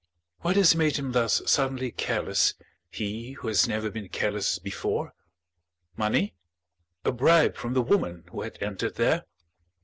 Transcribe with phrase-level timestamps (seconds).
[0.39, 2.55] What has made him thus suddenly careless,
[2.89, 5.13] he who has never been careless before?
[5.95, 6.33] Money?
[7.05, 9.25] A bribe from the woman who had entered there?